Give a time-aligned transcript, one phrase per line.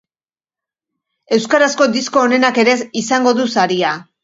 [1.37, 3.97] Euskarazko disko onenak ere izango du saria.